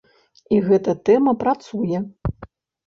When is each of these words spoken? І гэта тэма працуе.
І 0.57 0.61
гэта 0.69 0.95
тэма 1.11 1.37
працуе. 1.45 2.05